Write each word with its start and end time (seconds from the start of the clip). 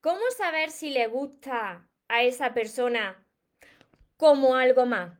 ¿Cómo 0.00 0.20
saber 0.36 0.70
si 0.70 0.90
le 0.90 1.08
gusta 1.08 1.84
a 2.06 2.22
esa 2.22 2.54
persona 2.54 3.20
como 4.16 4.54
algo 4.54 4.86
más? 4.86 5.18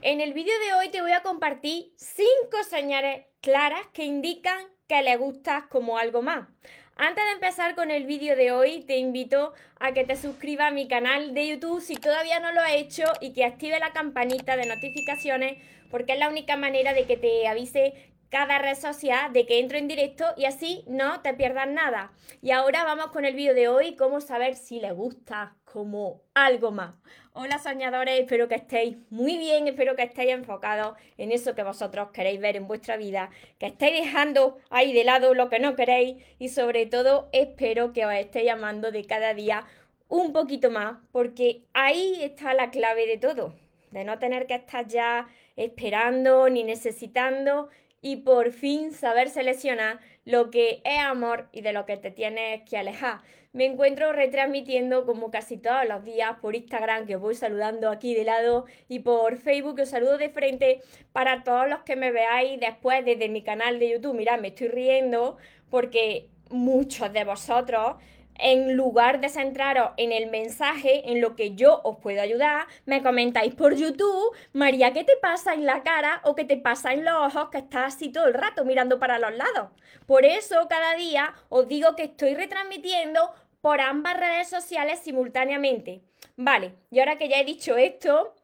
En 0.00 0.20
el 0.20 0.32
vídeo 0.32 0.56
de 0.60 0.74
hoy 0.74 0.90
te 0.90 1.02
voy 1.02 1.10
a 1.10 1.24
compartir 1.24 1.92
cinco 1.96 2.62
señales 2.62 3.26
claras 3.40 3.84
que 3.92 4.04
indican 4.04 4.64
que 4.86 5.02
le 5.02 5.16
gustas 5.16 5.64
como 5.64 5.98
algo 5.98 6.22
más. 6.22 6.46
Antes 6.94 7.24
de 7.24 7.32
empezar 7.32 7.74
con 7.74 7.90
el 7.90 8.06
vídeo 8.06 8.36
de 8.36 8.52
hoy, 8.52 8.84
te 8.84 8.96
invito 8.96 9.54
a 9.80 9.92
que 9.92 10.04
te 10.04 10.14
suscribas 10.14 10.68
a 10.68 10.74
mi 10.74 10.86
canal 10.86 11.34
de 11.34 11.48
YouTube 11.48 11.82
si 11.82 11.96
todavía 11.96 12.38
no 12.38 12.52
lo 12.52 12.60
has 12.60 12.74
hecho 12.74 13.02
y 13.20 13.32
que 13.32 13.44
active 13.44 13.80
la 13.80 13.92
campanita 13.92 14.56
de 14.56 14.66
notificaciones 14.66 15.60
porque 15.90 16.12
es 16.12 16.20
la 16.20 16.28
única 16.28 16.56
manera 16.56 16.94
de 16.94 17.06
que 17.06 17.16
te 17.16 17.48
avise 17.48 18.14
cada 18.30 18.58
red 18.58 18.76
social 18.76 19.32
de 19.32 19.46
que 19.46 19.58
entro 19.58 19.78
en 19.78 19.88
directo 19.88 20.24
y 20.36 20.44
así 20.44 20.84
no 20.86 21.20
te 21.20 21.34
pierdas 21.34 21.68
nada. 21.68 22.12
Y 22.42 22.50
ahora 22.50 22.84
vamos 22.84 23.08
con 23.08 23.24
el 23.24 23.34
vídeo 23.34 23.54
de 23.54 23.68
hoy, 23.68 23.96
cómo 23.96 24.20
saber 24.20 24.56
si 24.56 24.80
le 24.80 24.92
gusta 24.92 25.56
como 25.64 26.22
algo 26.34 26.70
más. 26.70 26.94
Hola 27.32 27.58
soñadores, 27.58 28.18
espero 28.18 28.48
que 28.48 28.54
estéis 28.54 28.96
muy 29.10 29.36
bien, 29.36 29.68
espero 29.68 29.94
que 29.94 30.04
estéis 30.04 30.32
enfocados 30.32 30.96
en 31.18 31.32
eso 31.32 31.54
que 31.54 31.62
vosotros 31.62 32.08
queréis 32.10 32.40
ver 32.40 32.56
en 32.56 32.66
vuestra 32.66 32.96
vida, 32.96 33.30
que 33.58 33.66
estéis 33.66 34.04
dejando 34.04 34.56
ahí 34.70 34.94
de 34.94 35.04
lado 35.04 35.34
lo 35.34 35.50
que 35.50 35.58
no 35.58 35.76
queréis 35.76 36.16
y 36.38 36.48
sobre 36.48 36.86
todo 36.86 37.28
espero 37.32 37.92
que 37.92 38.06
os 38.06 38.14
estéis 38.14 38.50
amando 38.50 38.90
de 38.90 39.04
cada 39.04 39.34
día 39.34 39.66
un 40.08 40.32
poquito 40.32 40.70
más, 40.70 40.98
porque 41.12 41.64
ahí 41.74 42.18
está 42.22 42.54
la 42.54 42.70
clave 42.70 43.06
de 43.06 43.18
todo, 43.18 43.54
de 43.90 44.04
no 44.04 44.18
tener 44.18 44.46
que 44.46 44.54
estar 44.54 44.86
ya 44.86 45.28
esperando 45.56 46.48
ni 46.48 46.64
necesitando 46.64 47.68
y 48.06 48.14
por 48.18 48.52
fin 48.52 48.92
saber 48.92 49.30
seleccionar 49.30 49.98
lo 50.24 50.48
que 50.52 50.80
es 50.84 51.00
amor 51.00 51.48
y 51.50 51.62
de 51.62 51.72
lo 51.72 51.86
que 51.86 51.96
te 51.96 52.12
tienes 52.12 52.62
que 52.62 52.78
alejar. 52.78 53.18
Me 53.52 53.64
encuentro 53.64 54.12
retransmitiendo 54.12 55.04
como 55.06 55.32
casi 55.32 55.56
todos 55.56 55.88
los 55.88 56.04
días 56.04 56.36
por 56.40 56.54
Instagram, 56.54 57.04
que 57.06 57.16
os 57.16 57.22
voy 57.22 57.34
saludando 57.34 57.90
aquí 57.90 58.14
de 58.14 58.22
lado, 58.22 58.66
y 58.88 59.00
por 59.00 59.38
Facebook, 59.38 59.80
os 59.80 59.88
saludo 59.88 60.18
de 60.18 60.28
frente 60.28 60.82
para 61.12 61.42
todos 61.42 61.68
los 61.68 61.80
que 61.80 61.96
me 61.96 62.12
veáis 62.12 62.60
después 62.60 63.04
desde 63.04 63.28
mi 63.28 63.42
canal 63.42 63.80
de 63.80 63.90
YouTube. 63.90 64.14
Mirad, 64.14 64.38
me 64.38 64.48
estoy 64.48 64.68
riendo 64.68 65.36
porque 65.68 66.28
muchos 66.48 67.12
de 67.12 67.24
vosotros 67.24 67.96
en 68.38 68.76
lugar 68.76 69.20
de 69.20 69.28
centraros 69.28 69.90
en 69.96 70.12
el 70.12 70.30
mensaje, 70.30 71.10
en 71.10 71.20
lo 71.20 71.36
que 71.36 71.54
yo 71.54 71.80
os 71.84 71.98
puedo 71.98 72.20
ayudar, 72.20 72.66
me 72.84 73.02
comentáis 73.02 73.54
por 73.54 73.74
YouTube, 73.74 74.34
María, 74.52 74.92
¿qué 74.92 75.04
te 75.04 75.16
pasa 75.16 75.54
en 75.54 75.66
la 75.66 75.82
cara 75.82 76.20
o 76.24 76.34
qué 76.34 76.44
te 76.44 76.56
pasa 76.56 76.92
en 76.92 77.04
los 77.04 77.14
ojos 77.14 77.50
que 77.50 77.58
estás 77.58 77.94
así 77.94 78.10
todo 78.10 78.26
el 78.26 78.34
rato 78.34 78.64
mirando 78.64 78.98
para 78.98 79.18
los 79.18 79.34
lados? 79.34 79.70
Por 80.06 80.24
eso 80.24 80.66
cada 80.68 80.94
día 80.94 81.34
os 81.48 81.68
digo 81.68 81.96
que 81.96 82.04
estoy 82.04 82.34
retransmitiendo 82.34 83.30
por 83.60 83.80
ambas 83.80 84.16
redes 84.16 84.48
sociales 84.48 85.00
simultáneamente. 85.00 86.02
Vale, 86.36 86.74
y 86.90 87.00
ahora 87.00 87.18
que 87.18 87.28
ya 87.28 87.40
he 87.40 87.44
dicho 87.44 87.76
esto, 87.76 88.34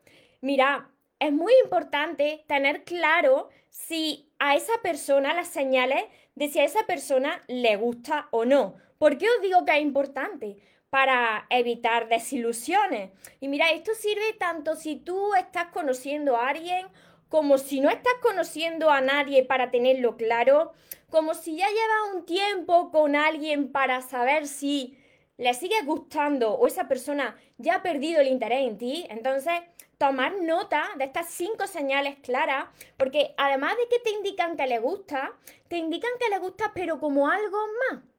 mira, 0.41 0.89
es 1.19 1.33
muy 1.33 1.53
importante 1.63 2.45
tener 2.49 2.83
claro 2.85 3.49
si 3.71 4.33
a 4.39 4.57
esa 4.57 4.73
persona 4.83 5.35
las 5.35 5.49
señales 5.49 6.03
de 6.35 6.49
si 6.49 6.59
a 6.59 6.65
esa 6.65 6.85
persona 6.87 7.45
le 7.47 7.77
gusta 7.77 8.29
o 8.31 8.45
no. 8.45 8.75
¿Por 9.03 9.19
qué 9.19 9.29
os 9.29 9.43
digo 9.43 9.65
que 9.65 9.73
es 9.73 9.83
importante? 9.83 10.59
Para 10.89 11.49
evitar 11.51 12.09
desilusiones. 12.09 13.11
Y 13.41 13.49
mira, 13.49 13.73
esto 13.73 13.97
sirve 13.97 14.33
tanto 14.35 14.77
si 14.77 14.95
tú 14.95 15.35
estás 15.35 15.73
conociendo 15.73 16.37
a 16.37 16.51
alguien 16.51 16.87
como 17.29 17.59
si 17.59 17.81
no 17.81 17.91
estás 17.91 18.13
conociendo 18.23 18.91
a 18.91 19.01
nadie 19.01 19.45
para 19.45 19.73
tenerlo 19.73 20.17
claro, 20.17 20.71
como 21.11 21.35
si 21.35 21.57
ya 21.57 21.67
llevas 21.67 22.15
un 22.15 22.27
tiempo 22.27 22.93
con 22.93 23.17
alguien 23.17 23.73
para 23.73 24.03
saber 24.03 24.47
si 24.47 24.97
le 25.37 25.53
sigue 25.55 25.83
gustando 25.85 26.55
o 26.55 26.69
esa 26.69 26.87
persona 26.87 27.37
ya 27.59 27.79
ha 27.79 27.83
perdido 27.83 28.21
el 28.21 28.29
interés 28.29 28.69
en 28.69 28.79
ti. 28.79 29.05
Entonces, 29.11 29.55
tomar 29.99 30.37
nota 30.41 30.85
de 30.97 31.07
estas 31.07 31.27
cinco 31.29 31.67
señales 31.67 32.19
claras, 32.23 32.67
porque 32.97 33.35
además 33.37 33.75
de 33.79 33.89
que 33.89 33.99
te 33.99 34.11
indican 34.11 34.57
que 34.57 34.69
le 34.69 34.79
gusta, 34.79 35.33
te 35.67 35.77
indican 35.77 36.13
que 36.21 36.29
le 36.29 36.39
gusta 36.39 36.71
pero 36.73 37.01
como 37.01 37.29
algo 37.29 37.59
más 37.91 38.12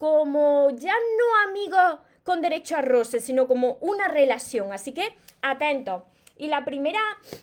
como 0.00 0.70
ya 0.70 0.94
no 0.94 1.50
amigos 1.50 2.00
con 2.22 2.40
derecho 2.40 2.74
a 2.74 2.80
roce, 2.80 3.20
sino 3.20 3.46
como 3.46 3.76
una 3.82 4.08
relación. 4.08 4.72
Así 4.72 4.92
que 4.92 5.14
atentos. 5.42 6.04
Y 6.38 6.48
la 6.48 6.64
primera, 6.64 7.00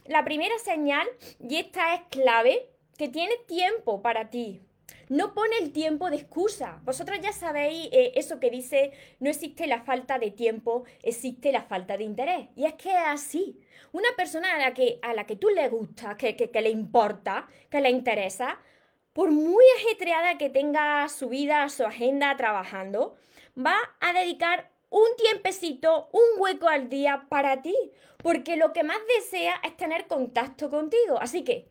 la 0.07 0.23
primera 0.23 0.57
señal, 0.57 1.07
y 1.39 1.57
esta 1.57 1.93
es 1.93 2.01
clave, 2.09 2.67
que 2.97 3.09
tiene 3.09 3.35
tiempo 3.45 4.01
para 4.01 4.31
ti. 4.31 4.59
No 5.07 5.35
pone 5.35 5.55
el 5.61 5.71
tiempo 5.71 6.09
de 6.09 6.15
excusa. 6.15 6.79
Vosotros 6.83 7.19
ya 7.21 7.31
sabéis 7.31 7.89
eh, 7.91 8.13
eso 8.15 8.39
que 8.39 8.49
dice, 8.49 8.91
no 9.19 9.29
existe 9.29 9.67
la 9.67 9.83
falta 9.83 10.17
de 10.17 10.31
tiempo, 10.31 10.83
existe 11.03 11.51
la 11.51 11.61
falta 11.61 11.95
de 11.95 12.05
interés. 12.05 12.47
Y 12.55 12.65
es 12.65 12.73
que 12.73 12.89
es 12.89 13.05
así. 13.05 13.61
Una 13.91 14.09
persona 14.17 14.55
a 14.55 14.57
la 14.57 14.73
que, 14.73 14.97
a 15.03 15.13
la 15.13 15.27
que 15.27 15.35
tú 15.35 15.49
le 15.49 15.69
gusta, 15.69 16.17
que, 16.17 16.35
que 16.35 16.61
le 16.61 16.71
importa, 16.71 17.47
que 17.69 17.81
le 17.81 17.91
interesa, 17.91 18.57
por 19.17 19.31
muy 19.31 19.65
ajetreada 19.77 20.37
que 20.37 20.51
tenga 20.51 21.09
su 21.09 21.27
vida, 21.27 21.67
su 21.69 21.83
agenda 21.83 22.37
trabajando, 22.37 23.15
va 23.57 23.75
a 23.99 24.13
dedicar 24.13 24.69
un 24.91 25.07
tiempecito, 25.17 26.07
un 26.11 26.39
hueco 26.39 26.69
al 26.69 26.87
día 26.87 27.25
para 27.27 27.63
ti, 27.63 27.73
porque 28.17 28.57
lo 28.57 28.73
que 28.73 28.83
más 28.83 28.99
desea 29.17 29.59
es 29.63 29.75
tener 29.75 30.05
contacto 30.05 30.69
contigo. 30.69 31.17
Así 31.19 31.43
que 31.43 31.67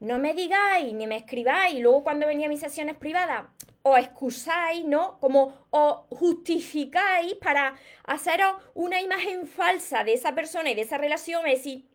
no 0.00 0.18
me 0.18 0.34
digáis 0.34 0.92
ni 0.92 1.06
me 1.06 1.18
escribáis, 1.18 1.78
luego 1.78 2.02
cuando 2.02 2.26
venía 2.26 2.46
a 2.46 2.50
mis 2.50 2.58
sesiones 2.58 2.96
privadas, 2.96 3.44
os 3.82 3.96
excusáis, 4.00 4.84
¿no? 4.84 5.20
Como 5.20 5.68
os 5.70 5.98
justificáis 6.10 7.34
para 7.34 7.76
haceros 8.02 8.56
una 8.74 9.00
imagen 9.00 9.46
falsa 9.46 10.02
de 10.02 10.14
esa 10.14 10.34
persona 10.34 10.72
y 10.72 10.74
de 10.74 10.82
esa 10.82 10.98
relación 10.98 11.46
y 11.46 11.50
decir, 11.52 11.88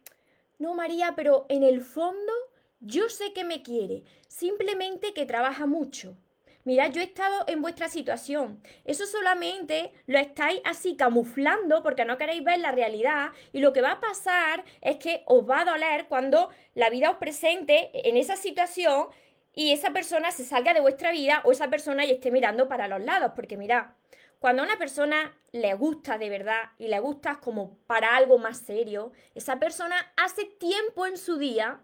no 0.60 0.76
María, 0.76 1.12
pero 1.14 1.46
en 1.50 1.64
el 1.64 1.82
fondo 1.82 2.32
yo 2.80 3.10
sé 3.10 3.34
que 3.34 3.44
me 3.44 3.64
quiere, 3.64 4.04
simplemente 4.28 5.14
que 5.14 5.26
trabaja 5.26 5.66
mucho. 5.66 6.18
Mira, 6.64 6.88
yo 6.88 7.00
he 7.00 7.06
estado 7.06 7.46
en 7.48 7.62
vuestra 7.62 7.88
situación. 7.88 8.62
Eso 8.84 9.06
solamente 9.06 9.94
lo 10.06 10.20
estáis 10.20 10.60
así 10.66 10.98
camuflando 10.98 11.82
porque 11.82 12.04
no 12.04 12.18
queréis 12.18 12.44
ver 12.44 12.60
la 12.60 12.74
realidad 12.74 13.32
y 13.54 13.62
lo 13.62 13.72
que 13.72 13.82
va 13.82 13.94
a 13.94 14.02
pasar 14.02 14.66
es 14.82 14.98
que 14.98 15.24
os 15.28 15.50
va 15.50 15.62
a 15.62 15.66
doler 15.66 16.08
cuando 16.08 16.50
la 16.76 16.90
vida 16.90 17.10
os 17.10 17.18
presente 17.20 17.90
en 18.10 18.18
esa 18.18 18.36
situación 18.36 19.08
y 19.54 19.72
esa 19.72 19.92
persona 19.92 20.32
se 20.32 20.44
salga 20.44 20.74
de 20.74 20.82
vuestra 20.82 21.12
vida 21.12 21.42
o 21.46 21.54
esa 21.54 21.70
persona 21.70 22.04
y 22.04 22.12
esté 22.12 22.32
mirando 22.32 22.68
para 22.68 22.90
los 22.90 23.02
lados. 23.02 23.32
Porque 23.34 23.56
mira, 23.56 23.96
cuando 24.40 24.62
a 24.62 24.66
una 24.66 24.78
persona 24.78 25.36
le 25.54 25.74
gusta 25.74 26.18
de 26.18 26.30
verdad 26.30 26.72
y 26.78 26.90
le 26.90 27.00
gusta 27.00 27.40
como 27.40 27.78
para 27.88 28.16
algo 28.18 28.40
más 28.40 28.58
serio, 28.58 29.14
esa 29.36 29.58
persona 29.58 29.96
hace 30.18 30.44
tiempo 30.44 31.06
en 31.06 31.18
su 31.18 31.38
día 31.38 31.80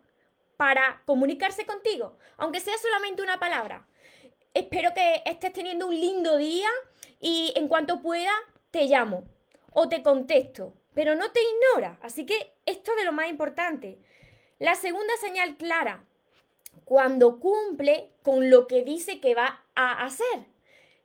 para 0.64 1.02
comunicarse 1.06 1.66
contigo, 1.66 2.18
aunque 2.38 2.62
sea 2.62 2.78
solamente 2.78 3.22
una 3.22 3.38
palabra. 3.38 3.86
Espero 4.54 4.94
que 4.94 5.22
estés 5.26 5.52
teniendo 5.52 5.88
un 5.88 6.00
lindo 6.00 6.38
día 6.38 6.70
y 7.20 7.52
en 7.58 7.68
cuanto 7.68 8.02
pueda 8.02 8.32
te 8.72 8.86
llamo 8.86 9.26
o 9.74 9.90
te 9.90 10.02
contesto, 10.02 10.74
pero 10.94 11.16
no 11.16 11.30
te 11.34 11.42
ignora. 11.42 12.00
Así 12.02 12.26
que 12.26 12.54
esto 12.66 12.92
es 12.92 12.98
de 12.98 13.04
lo 13.04 13.12
más 13.12 13.30
importante. 13.30 14.00
La 14.58 14.76
segunda 14.76 15.14
señal 15.20 15.58
clara, 15.58 16.06
cuando 16.86 17.42
cumple 17.42 18.12
con 18.22 18.50
lo 18.50 18.66
que 18.66 18.84
dice 18.84 19.20
que 19.20 19.36
va 19.36 19.66
a 19.76 20.06
hacer. 20.06 20.46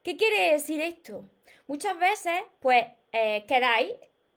¿Qué 0.05 0.17
quiere 0.17 0.53
decir 0.53 0.81
esto? 0.81 1.25
Muchas 1.67 1.99
veces, 1.99 2.45
pues, 2.61 2.87
eh, 3.11 3.45
quedáis, 3.49 3.91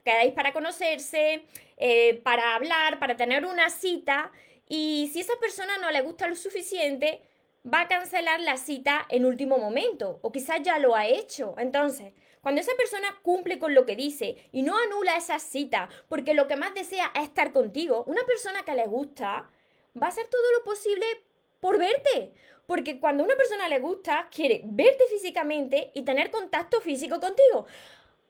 quedáis 0.04 0.32
para 0.32 0.52
conocerse, 0.52 1.46
eh, 1.76 2.20
para 2.24 2.56
hablar, 2.56 2.98
para 2.98 3.16
tener 3.16 3.46
una 3.46 3.70
cita 3.70 4.32
y 4.74 5.10
si 5.12 5.20
esa 5.20 5.36
persona 5.38 5.76
no 5.76 5.90
le 5.90 6.00
gusta 6.00 6.26
lo 6.26 6.34
suficiente, 6.34 7.20
va 7.62 7.82
a 7.82 7.88
cancelar 7.88 8.40
la 8.40 8.56
cita 8.56 9.04
en 9.10 9.26
último 9.26 9.58
momento 9.58 10.18
o 10.22 10.32
quizás 10.32 10.62
ya 10.62 10.78
lo 10.78 10.96
ha 10.96 11.06
hecho. 11.06 11.54
Entonces, 11.58 12.14
cuando 12.40 12.62
esa 12.62 12.74
persona 12.78 13.08
cumple 13.20 13.58
con 13.58 13.74
lo 13.74 13.84
que 13.84 13.96
dice 13.96 14.48
y 14.50 14.62
no 14.62 14.74
anula 14.78 15.18
esa 15.18 15.38
cita 15.40 15.90
porque 16.08 16.32
lo 16.32 16.48
que 16.48 16.56
más 16.56 16.72
desea 16.72 17.12
es 17.14 17.24
estar 17.24 17.52
contigo, 17.52 18.04
una 18.06 18.24
persona 18.24 18.62
que 18.64 18.74
le 18.74 18.86
gusta 18.86 19.50
va 19.94 20.06
a 20.06 20.08
hacer 20.08 20.26
todo 20.28 20.52
lo 20.56 20.64
posible 20.64 21.04
por 21.60 21.78
verte. 21.78 22.32
Porque 22.66 22.98
cuando 22.98 23.24
a 23.24 23.26
una 23.26 23.36
persona 23.36 23.68
le 23.68 23.78
gusta, 23.78 24.30
quiere 24.34 24.62
verte 24.64 25.04
físicamente 25.10 25.90
y 25.92 26.00
tener 26.00 26.30
contacto 26.30 26.80
físico 26.80 27.20
contigo. 27.20 27.66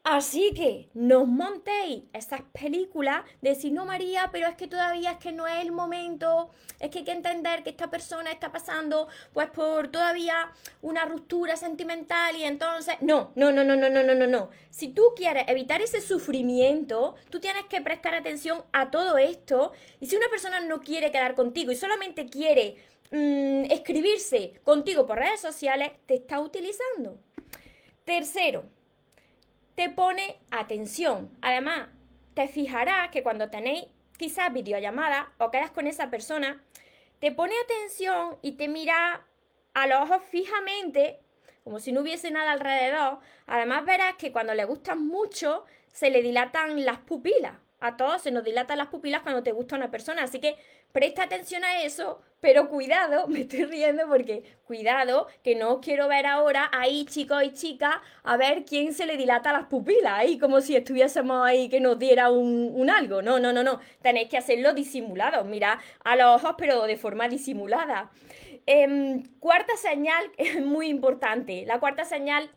Así 0.04 0.52
que 0.52 0.88
no 0.94 1.26
montéis 1.26 2.02
esas 2.12 2.42
películas 2.52 3.24
de 3.40 3.50
decir, 3.50 3.72
no 3.72 3.84
María, 3.84 4.30
pero 4.32 4.48
es 4.48 4.56
que 4.56 4.66
todavía 4.66 5.12
es 5.12 5.18
que 5.18 5.30
no 5.30 5.46
es 5.46 5.62
el 5.62 5.70
momento, 5.70 6.50
es 6.80 6.90
que 6.90 6.98
hay 6.98 7.04
que 7.04 7.12
entender 7.12 7.62
que 7.62 7.70
esta 7.70 7.88
persona 7.88 8.32
está 8.32 8.50
pasando 8.50 9.06
pues 9.32 9.48
por 9.50 9.88
todavía 9.92 10.50
una 10.80 11.04
ruptura 11.04 11.56
sentimental 11.56 12.34
y 12.34 12.42
entonces, 12.42 12.96
no, 13.00 13.30
no, 13.36 13.52
no, 13.52 13.62
no, 13.62 13.76
no, 13.76 13.88
no, 13.88 14.02
no, 14.02 14.14
no, 14.16 14.26
no. 14.26 14.50
Si 14.70 14.88
tú 14.88 15.12
quieres 15.14 15.44
evitar 15.46 15.80
ese 15.80 16.00
sufrimiento, 16.00 17.14
tú 17.30 17.38
tienes 17.38 17.66
que 17.66 17.80
prestar 17.80 18.16
atención 18.16 18.64
a 18.72 18.90
todo 18.90 19.18
esto 19.18 19.70
y 20.00 20.06
si 20.06 20.16
una 20.16 20.28
persona 20.28 20.58
no 20.58 20.80
quiere 20.80 21.12
quedar 21.12 21.36
contigo 21.36 21.70
y 21.70 21.76
solamente 21.76 22.26
quiere 22.26 22.74
mm, 23.12 23.70
escribirse 23.70 24.60
contigo 24.64 25.06
por 25.06 25.18
redes 25.18 25.40
sociales, 25.40 25.92
te 26.06 26.14
está 26.14 26.40
utilizando. 26.40 27.20
Tercero, 28.04 28.64
te 29.74 29.88
pone 29.88 30.38
atención. 30.50 31.30
Además, 31.40 31.88
te 32.34 32.48
fijarás 32.48 33.10
que 33.10 33.22
cuando 33.22 33.50
tenéis 33.50 33.86
quizás 34.18 34.52
videollamada 34.52 35.32
o 35.38 35.50
quedas 35.50 35.70
con 35.70 35.86
esa 35.86 36.10
persona, 36.10 36.62
te 37.18 37.32
pone 37.32 37.54
atención 37.64 38.38
y 38.42 38.52
te 38.52 38.68
mira 38.68 39.26
a 39.74 39.86
los 39.86 40.00
ojos 40.02 40.22
fijamente, 40.30 41.20
como 41.64 41.78
si 41.78 41.92
no 41.92 42.00
hubiese 42.00 42.30
nada 42.30 42.52
alrededor. 42.52 43.20
Además 43.46 43.84
verás 43.84 44.14
que 44.16 44.32
cuando 44.32 44.54
le 44.54 44.64
gustas 44.64 44.96
mucho, 44.96 45.64
se 45.92 46.10
le 46.10 46.22
dilatan 46.22 46.84
las 46.84 46.98
pupilas. 46.98 47.54
A 47.82 47.96
todos 47.96 48.22
se 48.22 48.30
nos 48.30 48.44
dilatan 48.44 48.78
las 48.78 48.86
pupilas 48.86 49.22
cuando 49.22 49.42
te 49.42 49.50
gusta 49.50 49.74
una 49.74 49.90
persona. 49.90 50.22
Así 50.22 50.38
que 50.38 50.56
presta 50.92 51.24
atención 51.24 51.64
a 51.64 51.82
eso, 51.82 52.22
pero 52.38 52.68
cuidado, 52.68 53.26
me 53.28 53.40
estoy 53.40 53.64
riendo 53.64 54.06
porque 54.06 54.44
cuidado, 54.64 55.26
que 55.42 55.56
no 55.56 55.80
quiero 55.80 56.06
ver 56.06 56.26
ahora 56.26 56.70
ahí 56.72 57.04
chicos 57.06 57.42
y 57.42 57.52
chicas 57.52 57.96
a 58.22 58.36
ver 58.36 58.64
quién 58.64 58.94
se 58.94 59.04
le 59.04 59.16
dilata 59.16 59.52
las 59.52 59.66
pupilas, 59.66 60.12
ahí 60.12 60.38
como 60.38 60.60
si 60.60 60.76
estuviésemos 60.76 61.44
ahí 61.44 61.68
que 61.68 61.80
nos 61.80 61.98
diera 61.98 62.30
un, 62.30 62.88
algo. 62.88 63.20
No, 63.20 63.40
no, 63.40 63.52
no, 63.52 63.64
no, 63.64 63.80
tenéis 64.00 64.28
que 64.28 64.38
hacerlo 64.38 64.74
disimulado, 64.74 65.42
mira 65.42 65.80
a 66.04 66.14
los 66.14 66.36
ojos 66.36 66.54
pero 66.56 66.84
de 66.84 66.96
forma 66.96 67.28
disimulada. 67.28 68.12
Em, 68.64 69.24
cuarta 69.40 69.76
señal 69.76 70.30
es 70.36 70.64
muy 70.64 70.86
importante, 70.86 71.64
la 71.66 71.80
cuarta 71.80 72.04
señal 72.04 72.48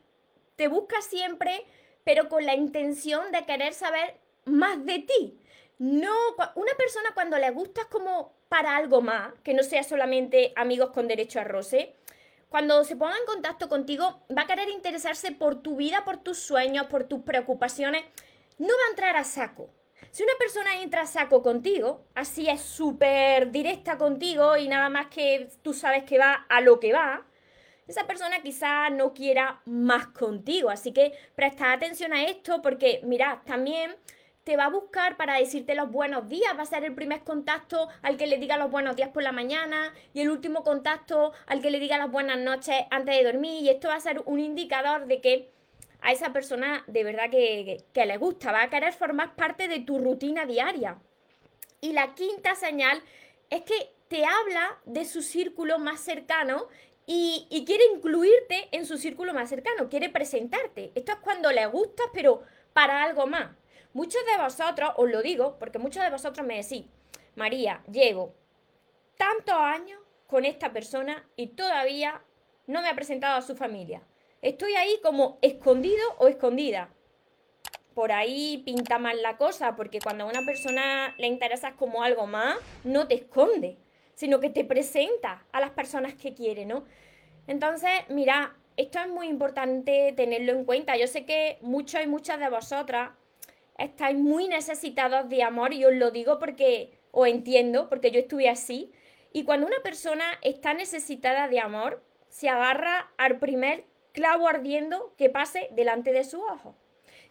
te 0.55 0.67
busca 0.67 1.01
siempre 1.01 1.65
pero 2.03 2.29
con 2.29 2.45
la 2.45 2.55
intención 2.55 3.31
de 3.31 3.45
querer 3.45 3.73
saber 3.73 4.15
más 4.45 4.83
de 4.85 4.99
ti. 4.99 5.39
No, 5.77 6.13
una 6.55 6.73
persona 6.77 7.09
cuando 7.13 7.37
le 7.37 7.49
gustas 7.49 7.85
como 7.85 8.33
para 8.47 8.77
algo 8.77 9.01
más, 9.01 9.33
que 9.43 9.53
no 9.53 9.63
sea 9.63 9.83
solamente 9.83 10.53
amigos 10.55 10.91
con 10.91 11.07
derecho 11.07 11.39
a 11.39 11.43
roce, 11.43 11.95
cuando 12.49 12.83
se 12.85 12.95
ponga 12.95 13.17
en 13.17 13.25
contacto 13.25 13.67
contigo, 13.67 14.21
va 14.35 14.43
a 14.43 14.47
querer 14.47 14.69
interesarse 14.69 15.31
por 15.33 15.61
tu 15.61 15.75
vida, 15.75 16.05
por 16.05 16.17
tus 16.17 16.39
sueños, 16.39 16.85
por 16.85 17.03
tus 17.03 17.23
preocupaciones. 17.23 18.05
No 18.57 18.69
va 18.69 18.85
a 18.87 18.89
entrar 18.91 19.17
a 19.17 19.25
saco. 19.25 19.69
Si 20.11 20.23
una 20.23 20.31
persona 20.39 20.81
entra 20.81 21.01
a 21.01 21.07
saco 21.07 21.41
contigo, 21.41 22.05
así 22.13 22.47
es 22.47 22.61
súper 22.61 23.51
directa 23.51 23.97
contigo 23.97 24.55
y 24.55 24.69
nada 24.69 24.87
más 24.87 25.07
que 25.07 25.49
tú 25.61 25.73
sabes 25.73 26.05
que 26.05 26.17
va 26.17 26.45
a 26.47 26.61
lo 26.61 26.79
que 26.79 26.93
va, 26.93 27.25
esa 27.87 28.07
persona 28.07 28.41
quizás 28.41 28.91
no 28.91 29.13
quiera 29.13 29.61
más 29.65 30.07
contigo. 30.07 30.69
Así 30.69 30.93
que 30.93 31.13
presta 31.35 31.73
atención 31.73 32.13
a 32.13 32.23
esto 32.23 32.61
porque, 32.61 33.01
mirad, 33.03 33.39
también 33.45 33.95
te 34.45 34.55
va 34.57 34.65
a 34.65 34.69
buscar 34.69 35.17
para 35.17 35.39
decirte 35.39 35.73
los 35.73 35.91
buenos 35.91 36.29
días, 36.29 36.55
va 36.55 36.61
a 36.61 36.67
ser 36.67 36.83
el 36.83 36.93
primer 36.93 37.23
contacto 37.23 37.89
al 38.03 38.15
que 38.15 38.27
le 38.27 38.37
diga 38.37 38.57
los 38.57 38.69
buenos 38.69 38.95
días 38.95 39.09
por 39.09 39.23
la 39.23 39.31
mañana 39.31 39.91
y 40.13 40.21
el 40.21 40.29
último 40.29 40.63
contacto 40.63 41.33
al 41.47 41.63
que 41.63 41.71
le 41.71 41.79
diga 41.79 41.97
las 41.97 42.11
buenas 42.11 42.37
noches 42.37 42.75
antes 42.91 43.17
de 43.17 43.23
dormir 43.23 43.63
y 43.63 43.69
esto 43.69 43.87
va 43.87 43.95
a 43.95 43.99
ser 43.99 44.21
un 44.25 44.39
indicador 44.39 45.07
de 45.07 45.19
que 45.19 45.49
a 46.01 46.11
esa 46.11 46.31
persona 46.31 46.83
de 46.85 47.03
verdad 47.03 47.31
que, 47.31 47.83
le 47.95 48.17
gusta, 48.17 48.51
va 48.51 48.61
a 48.61 48.69
querer 48.69 48.93
formar 48.93 49.35
parte 49.35 49.67
de 49.67 49.79
tu 49.79 49.97
rutina 49.97 50.45
diaria. 50.45 50.99
Y 51.81 51.93
la 51.93 52.13
quinta 52.13 52.53
señal 52.53 53.01
es 53.49 53.63
que 53.63 53.93
te 54.07 54.25
habla 54.25 54.77
de 54.85 55.05
su 55.05 55.23
círculo 55.23 55.79
más 55.79 56.01
cercano 56.01 56.67
y, 57.07 57.47
y, 57.49 57.65
quiere 57.65 57.83
incluirte 57.95 58.67
en 58.71 58.85
su 58.85 58.97
círculo 58.97 59.33
más 59.33 59.49
cercano, 59.49 59.89
quiere 59.89 60.09
presentarte. 60.09 60.91
Esto 60.93 61.13
es 61.13 61.17
cuando 61.19 61.51
le 61.51 61.65
gustas, 61.65 62.07
pero 62.13 62.43
para 62.73 63.01
algo 63.01 63.25
más. 63.25 63.49
Muchos 63.95 64.25
de 64.25 64.43
vosotros, 64.43 64.91
os 64.97 65.09
lo 65.09 65.21
digo, 65.21 65.55
porque 65.57 65.79
muchos 65.79 66.03
de 66.03 66.09
vosotros 66.09 66.45
me 66.45 66.61
decís, 66.61 66.83
María, 67.35 67.81
llevo 67.89 68.35
tantos 69.17 69.55
años 69.55 70.01
con 70.27 70.43
esta 70.43 70.73
persona 70.73 71.25
y 71.37 71.47
todavía 71.55 72.21
no 72.67 72.81
me 72.81 72.89
ha 72.89 72.95
presentado 72.95 73.37
a 73.37 73.41
su 73.41 73.55
familia. 73.55 74.03
Estoy 74.41 74.75
ahí 74.75 74.99
como 75.01 75.39
escondido 75.41 76.03
o 76.17 76.27
escondida. 76.27 76.89
Por 77.93 78.11
ahí 78.11 78.63
pinta 78.65 78.99
mal 78.99 79.21
la 79.21 79.37
cosa, 79.37 79.77
porque 79.77 80.01
cuando 80.01 80.25
a 80.25 80.27
una 80.27 80.45
persona 80.45 81.15
le 81.17 81.27
interesas 81.27 81.75
como 81.75 82.03
algo 82.03 82.27
más, 82.27 82.57
no 82.83 83.07
te 83.07 83.15
esconde, 83.15 83.77
sino 84.13 84.41
que 84.41 84.49
te 84.49 84.65
presenta 84.65 85.45
a 85.53 85.61
las 85.61 85.69
personas 85.69 86.15
que 86.15 86.33
quiere, 86.33 86.65
¿no? 86.65 86.83
Entonces, 87.47 87.91
mira, 88.09 88.57
esto 88.75 88.99
es 88.99 89.07
muy 89.07 89.29
importante 89.29 90.13
tenerlo 90.17 90.51
en 90.51 90.65
cuenta. 90.65 90.97
Yo 90.97 91.07
sé 91.07 91.23
que 91.23 91.59
muchos 91.61 92.03
y 92.03 92.07
muchas 92.07 92.41
de 92.41 92.49
vosotras 92.49 93.11
estáis 93.77 94.17
muy 94.17 94.47
necesitados 94.47 95.29
de 95.29 95.43
amor 95.43 95.73
y 95.73 95.85
os 95.85 95.93
lo 95.93 96.11
digo 96.11 96.39
porque 96.39 96.97
os 97.11 97.27
entiendo, 97.27 97.89
porque 97.89 98.11
yo 98.11 98.19
estuve 98.19 98.49
así. 98.49 98.91
Y 99.31 99.43
cuando 99.43 99.67
una 99.67 99.81
persona 99.83 100.25
está 100.41 100.73
necesitada 100.73 101.47
de 101.47 101.59
amor, 101.59 102.03
se 102.29 102.49
agarra 102.49 103.11
al 103.17 103.39
primer 103.39 103.85
clavo 104.11 104.47
ardiendo 104.47 105.13
que 105.17 105.29
pase 105.29 105.69
delante 105.71 106.11
de 106.13 106.23
su 106.23 106.41
ojo. 106.41 106.75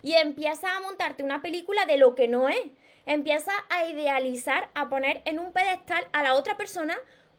Y 0.02 0.14
empieza 0.14 0.76
a 0.76 0.80
montarte 0.80 1.22
una 1.22 1.40
película 1.40 1.86
de 1.86 1.96
lo 1.96 2.14
que 2.14 2.28
no 2.28 2.48
es. 2.48 2.60
Empieza 3.06 3.52
a 3.70 3.86
idealizar, 3.86 4.70
a 4.74 4.88
poner 4.88 5.22
en 5.24 5.38
un 5.38 5.52
pedestal 5.52 6.06
a 6.12 6.22
la 6.22 6.34
otra 6.34 6.56
persona 6.56 6.96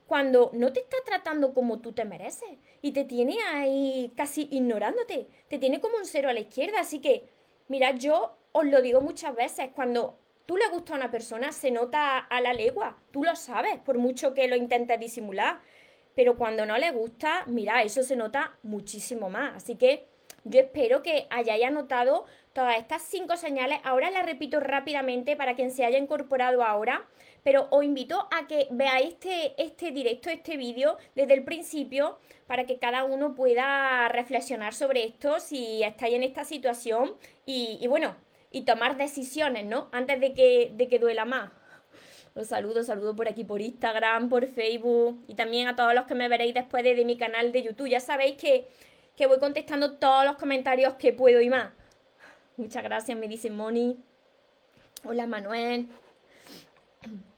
cuando 0.08 0.52
no 0.54 0.72
te 0.74 0.82
está 0.82 0.98
tratando 1.06 1.54
como 1.54 1.80
tú 1.80 1.94
te 1.94 2.06
mereces 2.06 2.50
y 2.82 2.92
te 2.92 3.04
tiene 3.04 3.38
ahí 3.54 4.12
casi 4.16 4.48
ignorándote, 4.52 5.28
te 5.48 5.58
tiene 5.58 5.82
como 5.82 5.98
un 5.98 6.06
cero 6.06 6.30
a 6.30 6.34
la 6.34 6.42
izquierda. 6.42 6.80
Así 6.80 7.00
que, 7.02 7.28
mira, 7.68 7.92
yo 7.92 8.38
os 8.58 8.66
lo 8.66 8.82
digo 8.82 9.02
muchas 9.02 9.36
veces, 9.36 9.72
cuando 9.76 10.18
tú 10.46 10.56
le 10.56 10.70
gusta 10.70 10.94
a 10.94 10.96
una 10.96 11.12
persona 11.12 11.52
se 11.52 11.72
nota 11.72 12.18
a 12.20 12.40
la 12.40 12.54
legua, 12.54 12.98
tú 13.12 13.22
lo 13.22 13.36
sabes, 13.36 13.80
por 13.80 13.98
mucho 13.98 14.34
que 14.34 14.48
lo 14.48 14.56
intentes 14.56 14.98
disimular, 14.98 15.60
pero 16.16 16.38
cuando 16.38 16.66
no 16.66 16.78
le 16.78 16.92
gusta, 16.92 17.44
mira, 17.48 17.84
eso 17.84 18.02
se 18.02 18.16
nota 18.16 18.58
muchísimo 18.64 19.30
más. 19.30 19.58
Así 19.58 19.76
que 19.76 20.08
yo 20.46 20.62
espero 20.62 21.04
que 21.04 21.28
hayáis 21.32 21.66
anotado 21.66 22.26
todas 22.54 22.78
estas 22.78 23.02
cinco 23.02 23.36
señales. 23.36 23.80
Ahora 23.84 24.10
las 24.10 24.26
repito 24.26 24.62
rápidamente 24.62 25.36
para 25.36 25.56
quien 25.56 25.70
se 25.70 25.84
haya 25.84 25.98
incorporado 25.98 26.64
ahora, 26.64 27.06
pero 27.44 27.68
os 27.72 27.84
invito 27.84 28.30
a 28.32 28.48
que 28.48 28.70
veáis 28.72 29.16
este, 29.16 29.62
este 29.62 29.92
directo, 29.92 30.30
este 30.30 30.56
vídeo 30.56 30.98
desde 31.14 31.34
el 31.34 31.44
principio 31.44 32.20
para 32.48 32.66
que 32.66 32.80
cada 32.80 33.04
uno 33.04 33.36
pueda 33.36 34.08
reflexionar 34.08 34.74
sobre 34.74 35.04
esto 35.04 35.42
si 35.42 35.84
estáis 35.84 36.16
en 36.16 36.24
esta 36.24 36.46
situación 36.46 37.16
y, 37.46 37.78
y 37.82 37.88
bueno, 37.88 38.16
y 38.56 38.62
tomar 38.62 38.96
decisiones, 38.96 39.66
¿no? 39.66 39.90
Antes 39.92 40.22
de 40.22 40.34
que, 40.34 40.72
de 40.74 40.88
que 40.88 40.98
duela 40.98 41.26
más. 41.26 41.52
Los 42.36 42.48
saludo, 42.48 42.84
saludo 42.84 43.14
por 43.14 43.28
aquí 43.28 43.44
por 43.44 43.60
Instagram, 43.60 44.30
por 44.30 44.48
Facebook 44.48 45.26
y 45.28 45.36
también 45.36 45.68
a 45.68 45.76
todos 45.76 45.94
los 45.94 46.06
que 46.06 46.16
me 46.16 46.30
veréis 46.30 46.54
después 46.54 46.82
de, 46.82 47.04
mi 47.04 47.18
canal 47.18 47.52
de 47.52 47.64
YouTube. 47.64 47.90
Ya 47.90 48.00
sabéis 48.00 48.38
que, 48.38 48.66
que, 49.18 49.26
voy 49.26 49.40
contestando 49.40 49.98
todos 49.98 50.24
los 50.24 50.38
comentarios 50.38 50.94
que 50.94 51.12
puedo 51.12 51.42
y 51.42 51.50
más. 51.50 51.74
Muchas 52.56 52.82
gracias, 52.82 53.18
me 53.18 53.28
dice 53.28 53.50
Moni. 53.50 53.98
Hola 55.04 55.28
Manuel. 55.28 55.90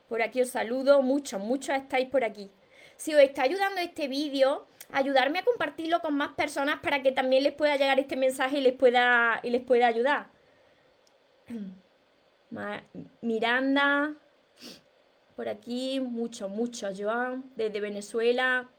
Por 0.07 0.21
aquí 0.21 0.43
os 0.43 0.51
saludo, 0.51 1.01
muchos, 1.01 1.41
muchos 1.41 1.75
estáis 1.75 2.07
por 2.09 2.24
aquí. 2.24 2.51
Si 2.95 3.15
os 3.15 3.21
está 3.21 3.41
ayudando 3.41 3.81
este 3.81 4.07
vídeo, 4.07 4.67
ayudarme 4.91 5.39
a 5.39 5.43
compartirlo 5.43 6.00
con 6.00 6.13
más 6.13 6.36
personas 6.36 6.79
para 6.79 7.01
que 7.01 7.12
también 7.12 7.41
les 7.41 7.53
pueda 7.53 7.75
llegar 7.75 8.00
este 8.00 8.15
mensaje 8.15 8.59
y 8.59 8.62
les 8.62 8.74
pueda, 8.74 9.39
y 9.41 9.50
les 9.50 9.63
pueda 9.63 9.88
ayudar. 9.88 10.37
Miranda, 13.22 14.13
por 15.36 15.50
aquí, 15.50 16.00
mucho, 16.00 16.50
mucho, 16.50 16.89
Joan, 16.98 17.51
desde 17.56 17.80
Venezuela. 17.80 18.70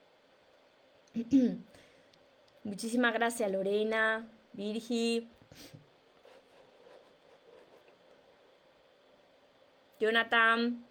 Muchísimas 2.65 3.15
gracias, 3.15 3.51
Lorena, 3.51 4.29
Virgi. 4.53 5.29
Jonathan, 10.01 10.85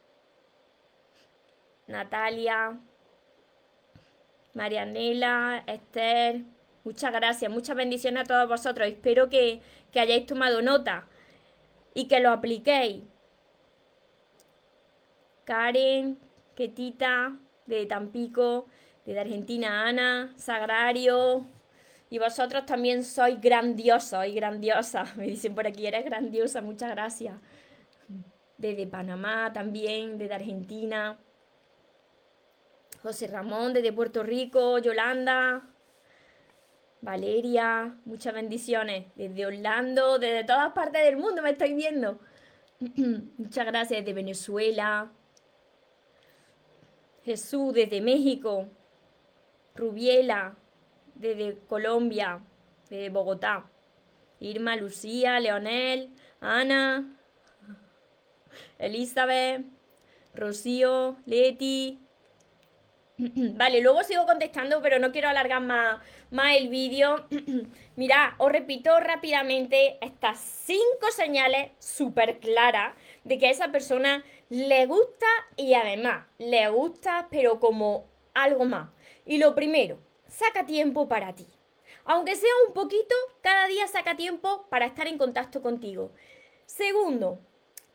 Natalia, 1.88 2.78
Marianela, 4.54 5.64
Esther. 5.66 6.44
Muchas 6.84 7.12
gracias, 7.14 7.52
muchas 7.52 7.76
bendiciones 7.76 8.24
a 8.24 8.26
todos 8.26 8.50
vosotros. 8.50 8.88
Espero 8.88 9.30
que, 9.30 9.62
que 9.92 10.00
hayáis 10.00 10.26
tomado 10.26 10.62
nota 10.62 11.08
y 11.98 12.08
que 12.08 12.20
lo 12.20 12.30
apliquéis. 12.30 13.02
Karen, 15.46 16.20
Ketita, 16.54 17.36
de 17.66 17.88
Tampico, 17.88 18.68
de 19.04 19.20
Argentina, 19.20 19.88
Ana, 19.88 20.32
Sagrario. 20.38 21.48
Y 22.12 22.20
vosotros 22.20 22.68
también 22.68 23.04
sois 23.04 23.42
grandiosos 23.42 24.28
y 24.28 24.36
grandiosas. 24.36 25.16
Me 25.18 25.26
dicen 25.26 25.56
por 25.56 25.66
aquí, 25.66 25.88
eres 25.88 26.06
grandiosa, 26.06 26.62
muchas 26.62 26.92
gracias. 26.92 27.34
Desde 28.60 28.86
Panamá 28.86 29.52
también, 29.52 30.20
desde 30.20 30.36
Argentina. 30.36 31.18
José 33.02 33.26
Ramón, 33.26 33.74
desde 33.74 33.92
Puerto 33.92 34.22
Rico, 34.22 34.78
Yolanda, 34.78 35.64
Valeria, 37.02 37.98
muchas 38.06 38.34
bendiciones. 38.34 39.06
Desde 39.16 39.46
Orlando, 39.46 40.20
desde 40.20 40.44
todas 40.44 40.74
partes 40.74 41.04
del 41.04 41.18
mundo 41.18 41.42
me 41.42 41.52
estoy 41.52 41.74
viendo. 41.74 42.20
muchas 43.38 43.66
gracias 43.66 44.00
desde 44.00 44.14
Venezuela. 44.14 45.12
Jesús 47.24 47.74
desde 47.74 48.02
México. 48.02 48.68
Rubiela 49.76 50.56
desde 51.20 51.58
Colombia, 51.68 52.42
desde 52.90 53.10
Bogotá. 53.10 53.70
Irma, 54.40 54.76
Lucía, 54.76 55.40
Leonel, 55.40 56.14
Ana, 56.40 57.18
Elizabeth, 58.80 59.66
Rocío, 60.34 61.18
Leti. 61.26 62.00
Vale, 63.56 63.82
luego 63.82 64.04
sigo 64.04 64.28
contestando, 64.28 64.82
pero 64.82 65.00
no 65.00 65.12
quiero 65.12 65.28
alargar 65.28 65.62
más, 65.62 66.00
más 66.30 66.56
el 66.56 66.70
vídeo. 66.70 67.26
Mirad, 67.96 68.34
os 68.38 68.52
repito 68.52 69.00
rápidamente 69.00 69.98
estas 70.02 70.40
cinco 70.40 71.10
señales 71.12 71.72
súper 71.80 72.40
claras 72.40 72.96
de 73.24 73.40
que 73.40 73.48
a 73.48 73.52
esa 73.52 73.72
persona 73.72 74.24
le 74.50 74.86
gusta 74.86 75.26
y 75.56 75.74
además 75.74 76.28
le 76.38 76.70
gusta, 76.70 77.28
pero 77.32 77.60
como 77.60 78.06
algo 78.36 78.66
más. 78.66 78.90
Y 79.26 79.40
lo 79.40 79.56
primero, 79.56 79.98
saca 80.28 80.68
tiempo 80.68 81.08
para 81.08 81.34
ti. 81.34 81.48
Aunque 82.06 82.36
sea 82.36 82.52
un 82.68 82.74
poquito, 82.74 83.16
cada 83.42 83.68
día 83.68 83.88
saca 83.88 84.16
tiempo 84.16 84.68
para 84.70 84.86
estar 84.86 85.08
en 85.08 85.18
contacto 85.18 85.64
contigo. 85.64 86.12
Segundo, 86.68 87.40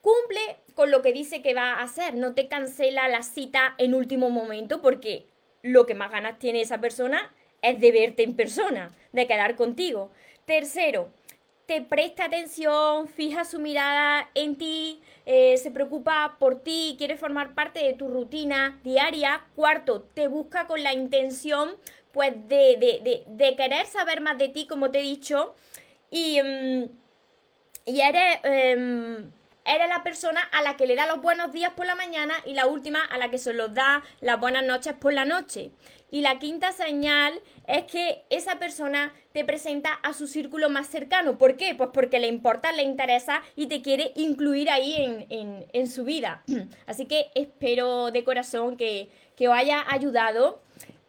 cumple 0.02 0.40
con 0.75 0.90
lo 0.90 1.00
que 1.00 1.14
dice 1.14 1.40
que 1.40 1.54
va 1.54 1.75
a 1.75 1.82
hacer. 1.82 2.14
No 2.14 2.35
te 2.35 2.49
cancela 2.49 3.09
la 3.09 3.23
cita 3.23 3.75
en 3.78 3.94
último 3.94 4.28
momento 4.28 4.82
porque 4.82 5.26
lo 5.62 5.87
que 5.87 5.94
más 5.94 6.11
ganas 6.11 6.38
tiene 6.38 6.61
esa 6.61 6.80
persona 6.80 7.32
es 7.62 7.80
de 7.80 7.92
verte 7.92 8.25
en 8.25 8.37
persona, 8.37 8.92
de 9.12 9.26
quedar 9.26 9.56
contigo. 9.56 10.11
Tercero, 10.44 11.11
te 11.66 11.80
presta 11.80 12.25
atención, 12.25 13.06
fija 13.09 13.44
su 13.44 13.61
mirada 13.61 14.28
en 14.35 14.56
ti, 14.56 15.00
eh, 15.25 15.56
se 15.56 15.71
preocupa 15.71 16.37
por 16.38 16.61
ti, 16.62 16.97
quiere 16.99 17.16
formar 17.16 17.54
parte 17.54 17.80
de 17.80 17.94
tu 17.94 18.09
rutina 18.09 18.80
diaria. 18.82 19.44
Cuarto, 19.54 20.02
te 20.14 20.26
busca 20.26 20.66
con 20.66 20.82
la 20.82 20.92
intención 20.92 21.76
pues 22.12 22.35
de, 22.49 23.54
querer 23.56 23.87
saber 23.87 24.21
más 24.21 24.37
de 24.37 24.49
ti, 24.49 24.66
como 24.66 24.90
te 24.90 24.99
he 24.99 25.02
dicho, 25.02 25.54
y, 26.11 26.42
mm, 26.42 26.85
y 27.87 28.00
eres, 28.02 28.38
em, 28.42 29.30
eres 29.64 29.88
la 29.88 30.02
persona 30.02 30.40
a 30.52 30.62
la 30.62 30.76
que 30.76 30.87
le 30.87 30.97
da 30.97 31.07
los 31.07 31.21
buenos 31.23 31.52
días 31.52 31.73
por 31.73 31.87
la 31.87 31.95
mañana 31.95 32.35
y 32.45 32.54
la 32.54 32.66
última 32.66 33.04
a 33.04 33.19
la 33.19 33.31
que 33.31 33.38
se 33.38 33.52
los 33.52 33.75
da 33.75 34.02
las 34.21 34.40
buenas 34.40 34.64
noches 34.64 34.95
por 34.95 35.12
la 35.12 35.25
noche. 35.25 35.71
Y 36.11 36.21
la 36.21 36.38
quinta 36.38 36.73
señal 36.73 37.40
es 37.66 37.85
que 37.85 38.25
esa 38.28 38.59
persona 38.59 39.14
te 39.33 39.47
presenta 39.47 39.95
a 39.95 40.12
su 40.12 40.26
círculo 40.26 40.69
más 40.69 40.87
cercano. 40.87 41.38
¿Por 41.38 41.57
qué? 41.57 41.75
Pues 41.75 41.88
porque 41.95 42.21
le 42.21 42.26
importa, 42.26 42.71
le 42.73 42.83
interesa 42.83 43.42
y 43.57 43.66
te 43.66 43.81
quiere 43.81 44.12
incluir 44.16 44.69
ahí 44.69 45.26
en, 45.31 45.66
en, 45.73 45.87
su 45.87 46.04
vida. 46.04 46.42
Así 46.87 47.07
que 47.07 47.31
espero 47.35 48.11
de 48.11 48.25
corazón 48.25 48.76
que, 48.76 49.09
que 49.37 49.49
os 49.49 49.54
haya 49.54 49.85
ayudado 49.88 50.61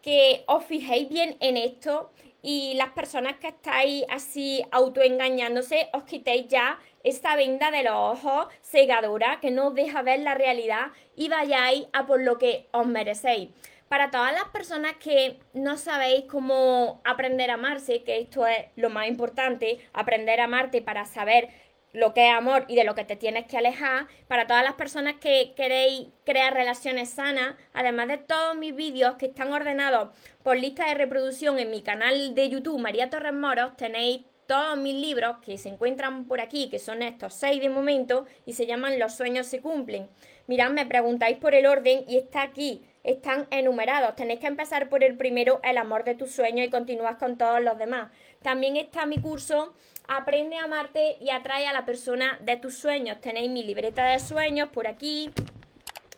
que 0.04 0.44
os 0.48 0.66
fijéis 0.66 1.10
bien 1.10 1.38
en 1.40 1.58
esto 1.58 2.12
y 2.42 2.74
las 2.74 2.90
personas 2.90 3.38
que 3.38 3.48
estáis 3.48 4.04
así 4.10 4.62
autoengañándose, 4.70 5.88
os 5.94 6.04
quitéis 6.04 6.50
ya 6.50 6.78
esta 7.04 7.36
venda 7.36 7.70
de 7.72 7.84
los 7.84 7.94
ojos 7.94 8.48
cegadora 8.62 9.40
que 9.42 9.52
no 9.52 9.68
os 9.68 9.76
deja 9.76 10.02
ver 10.02 10.22
la 10.22 10.36
realidad 10.36 10.88
y 11.16 11.30
vayáis 11.30 11.86
a 11.94 12.06
por 12.06 12.22
lo 12.22 12.38
que 12.38 12.68
os 12.72 12.88
merecéis. 12.88 13.50
Para 13.90 14.10
todas 14.10 14.34
las 14.34 14.46
personas 14.46 14.94
que 14.94 15.38
no 15.54 15.78
sabéis 15.78 16.26
cómo 16.26 17.02
aprender 17.04 17.52
a 17.52 17.56
amarse, 17.56 18.04
que 18.04 18.20
esto 18.20 18.48
es 18.48 18.66
lo 18.76 18.90
más 18.90 19.08
importante, 19.08 19.80
aprender 19.94 20.42
a 20.42 20.46
amarte 20.46 20.82
para 20.82 21.06
saber 21.06 21.50
lo 21.92 22.12
que 22.16 22.28
es 22.28 22.34
amor 22.34 22.66
y 22.68 22.76
de 22.76 22.86
lo 22.86 22.96
que 22.96 23.06
te 23.06 23.16
tienes 23.16 23.46
que 23.46 23.58
alejar. 23.58 24.08
Para 24.28 24.48
todas 24.48 24.64
las 24.64 24.74
personas 24.74 25.18
que 25.22 25.54
queréis 25.56 26.08
crear 26.26 26.54
relaciones 26.54 27.12
sanas, 27.12 27.54
además 27.72 28.08
de 28.08 28.18
todos 28.18 28.56
mis 28.56 28.76
vídeos 28.76 29.16
que 29.16 29.28
están 29.28 29.54
ordenados 29.54 30.10
por 30.42 30.58
lista 30.58 30.88
de 30.88 30.96
reproducción 30.96 31.60
en 31.60 31.70
mi 31.70 31.84
canal 31.84 32.34
de 32.34 32.50
YouTube 32.50 32.82
María 32.82 33.12
Torres 33.12 33.34
Moros, 33.34 33.78
tenéis 33.78 34.22
todos 34.48 34.78
mis 34.78 34.96
libros 34.96 35.38
que 35.46 35.58
se 35.58 35.70
encuentran 35.70 36.26
por 36.26 36.42
aquí, 36.42 36.70
que 36.70 36.80
son 36.80 37.02
estos 37.02 37.34
seis 37.34 37.62
de 37.62 37.70
momento, 37.70 38.26
y 38.46 38.54
se 38.54 38.66
llaman 38.66 39.00
Los 39.00 39.16
sueños 39.16 39.48
se 39.48 39.62
cumplen. 39.62 40.10
Mirad, 40.48 40.72
me 40.72 40.86
preguntáis 40.86 41.38
por 41.38 41.56
el 41.56 41.66
orden 41.66 42.06
y 42.08 42.18
está 42.18 42.42
aquí, 42.42 42.84
están 43.04 43.48
enumerados. 43.52 44.16
Tenéis 44.16 44.40
que 44.40 44.48
empezar 44.48 44.90
por 44.90 45.04
el 45.04 45.16
primero, 45.18 45.60
el 45.64 45.78
amor 45.78 46.04
de 46.04 46.16
tus 46.16 46.32
sueños, 46.32 46.68
y 46.68 46.70
continúas 46.70 47.18
con 47.18 47.38
todos 47.38 47.62
los 47.62 47.78
demás. 47.78 48.12
También 48.42 48.76
está 48.76 49.06
mi 49.06 49.20
curso 49.20 49.74
Aprende 50.08 50.58
a 50.58 50.66
amarte 50.66 51.18
y 51.22 51.30
atrae 51.30 51.66
a 51.66 51.74
la 51.74 51.86
persona 51.86 52.38
de 52.42 52.58
tus 52.58 52.78
sueños. 52.78 53.22
Tenéis 53.22 53.50
mi 53.50 53.64
libreta 53.64 54.06
de 54.06 54.20
sueños 54.20 54.70
por 54.70 54.88
aquí, 54.88 55.32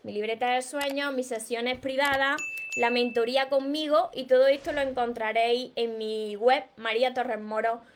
mi 0.03 0.11
libreta 0.11 0.53
de 0.53 0.63
sueños, 0.63 1.13
mis 1.13 1.27
sesiones 1.27 1.77
privadas, 1.77 2.41
la 2.77 2.89
mentoría 2.89 3.47
conmigo 3.47 4.09
y 4.13 4.25
todo 4.25 4.47
esto 4.47 4.71
lo 4.71 4.81
encontraréis 4.81 5.71
en 5.75 5.97
mi 5.97 6.35
web 6.35 6.63
mariatorresmoro.com. 6.77 7.94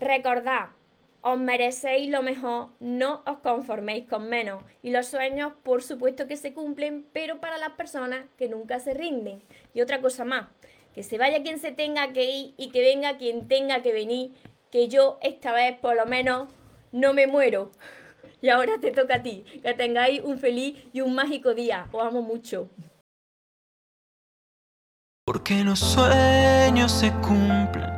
Recordad, 0.00 0.70
os 1.20 1.38
merecéis 1.38 2.08
lo 2.10 2.22
mejor, 2.22 2.68
no 2.80 3.22
os 3.26 3.38
conforméis 3.38 4.08
con 4.08 4.28
menos. 4.28 4.62
Y 4.82 4.90
los 4.90 5.06
sueños, 5.06 5.52
por 5.62 5.82
supuesto 5.82 6.26
que 6.26 6.36
se 6.36 6.54
cumplen, 6.54 7.06
pero 7.12 7.40
para 7.40 7.58
las 7.58 7.70
personas 7.70 8.24
que 8.36 8.48
nunca 8.48 8.80
se 8.80 8.94
rinden. 8.94 9.42
Y 9.74 9.80
otra 9.80 10.00
cosa 10.00 10.24
más, 10.24 10.46
que 10.94 11.02
se 11.02 11.18
vaya 11.18 11.42
quien 11.42 11.58
se 11.58 11.72
tenga 11.72 12.12
que 12.12 12.24
ir 12.24 12.54
y 12.56 12.70
que 12.70 12.80
venga 12.80 13.18
quien 13.18 13.48
tenga 13.48 13.82
que 13.82 13.92
venir, 13.92 14.32
que 14.70 14.88
yo 14.88 15.18
esta 15.22 15.52
vez 15.52 15.78
por 15.78 15.96
lo 15.96 16.06
menos 16.06 16.48
no 16.92 17.12
me 17.12 17.26
muero. 17.26 17.72
Y 18.40 18.50
ahora 18.50 18.78
te 18.80 18.92
toca 18.92 19.16
a 19.16 19.22
ti, 19.22 19.44
que 19.62 19.74
tengáis 19.74 20.20
un 20.22 20.38
feliz 20.38 20.76
y 20.92 21.00
un 21.00 21.14
mágico 21.14 21.54
día. 21.54 21.88
Os 21.92 22.02
amo 22.02 22.22
mucho. 22.22 22.68
Porque 25.24 25.62
los 25.62 25.80
sueños 25.80 26.90
se 26.92 27.10
cumplen, 27.20 27.97